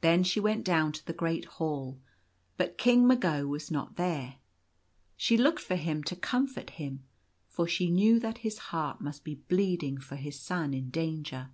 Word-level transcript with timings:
Then 0.00 0.22
she 0.24 0.40
went 0.40 0.64
down 0.64 0.92
to 0.92 1.04
the 1.04 1.12
great 1.12 1.44
hall; 1.44 2.00
but 2.56 2.78
King 2.78 3.06
Magd 3.06 3.44
was 3.46 3.70
not 3.70 3.96
there. 3.96 4.36
She 5.14 5.36
looked 5.36 5.60
for 5.60 5.74
him 5.76 6.02
to 6.04 6.16
comfort 6.16 6.70
him, 6.70 7.04
for 7.48 7.68
she 7.68 7.90
knew 7.90 8.18
that 8.18 8.38
his 8.38 8.56
heart 8.72 9.02
must 9.02 9.24
be 9.24 9.34
bleeding 9.34 9.98
for 10.00 10.16
his 10.16 10.40
son 10.40 10.72
in 10.72 10.88
danger. 10.88 11.50